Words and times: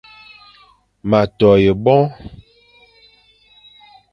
Ma 1.09 1.21
to 1.37 1.49
yʼaboñ, 1.63 2.01